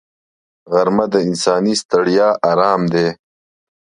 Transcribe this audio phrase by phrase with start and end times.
[0.71, 3.07] غرمه د انساني ستړیا آرام دی